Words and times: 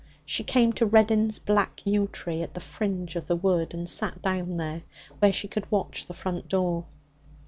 She 0.25 0.43
came 0.43 0.73
to 0.73 0.85
Reddin's 0.87 1.37
black 1.37 1.79
yew 1.85 2.07
tree 2.07 2.41
at 2.41 2.55
the 2.55 2.59
fringe 2.59 3.15
of 3.15 3.27
the 3.27 3.35
wood, 3.35 3.75
and 3.75 3.87
sat 3.87 4.19
down 4.23 4.57
there, 4.57 4.81
where 5.19 5.31
she 5.31 5.47
could 5.47 5.71
watch 5.71 6.07
the 6.07 6.15
front 6.15 6.47
door. 6.47 6.85